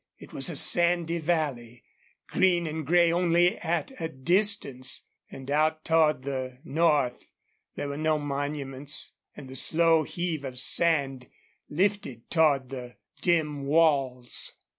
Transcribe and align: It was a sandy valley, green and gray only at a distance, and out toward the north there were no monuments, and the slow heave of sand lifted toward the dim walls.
It 0.17 0.33
was 0.33 0.49
a 0.49 0.55
sandy 0.55 1.19
valley, 1.19 1.83
green 2.25 2.65
and 2.65 2.87
gray 2.87 3.11
only 3.13 3.57
at 3.59 3.91
a 4.01 4.09
distance, 4.09 5.05
and 5.29 5.51
out 5.51 5.85
toward 5.85 6.23
the 6.23 6.57
north 6.63 7.29
there 7.75 7.87
were 7.87 7.97
no 7.97 8.17
monuments, 8.17 9.11
and 9.37 9.47
the 9.47 9.55
slow 9.55 10.01
heave 10.01 10.43
of 10.43 10.57
sand 10.57 11.27
lifted 11.69 12.31
toward 12.31 12.69
the 12.69 12.95
dim 13.21 13.67
walls. 13.67 14.53